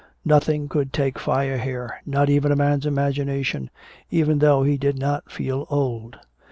Nothing 0.25 0.67
could 0.67 0.93
take 0.93 1.19
fire 1.19 1.59
here, 1.59 2.01
not 2.07 2.27
even 2.27 2.51
a 2.51 2.55
man's 2.55 2.87
imagination, 2.87 3.69
even 4.09 4.39
though 4.39 4.63
he 4.63 4.75
did 4.75 4.97
not 4.97 5.31
feel 5.31 5.67
old. 5.69 6.17